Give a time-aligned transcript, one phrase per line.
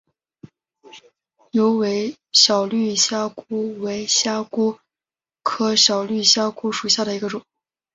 [1.51, 4.79] 疣尾小绿虾蛄为虾蛄
[5.43, 7.43] 科小绿虾蛄属下的一个种。